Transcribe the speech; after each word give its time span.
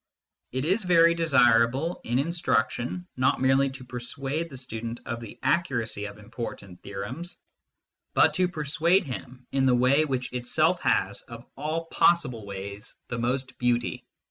It 0.51 0.65
is 0.65 0.81
very 0.83 1.13
desirable, 1.13 2.01
in 2.03 2.17
instruction, 2.17 3.07
not 3.15 3.39
merely 3.39 3.69
to 3.69 3.83
per 3.83 3.99
suade 3.99 4.49
the 4.49 4.57
student 4.57 4.99
of 5.05 5.19
the 5.19 5.37
accuracy 5.43 6.05
of 6.05 6.17
important 6.17 6.81
theorems, 6.81 7.37
but 8.15 8.33
to 8.33 8.47
persuade 8.47 9.03
him 9.03 9.45
in 9.51 9.67
the 9.67 9.75
way 9.75 10.05
which 10.05 10.33
itself 10.33 10.81
has, 10.81 11.21
of 11.21 11.45
all 11.55 11.85
possible 11.85 12.47
ways, 12.47 12.95
the 13.09 13.19
most 13.19 13.59
beauty. 13.59 14.03